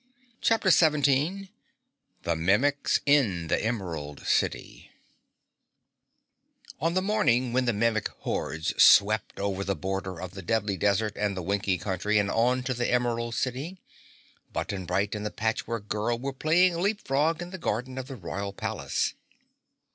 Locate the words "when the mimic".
7.53-8.07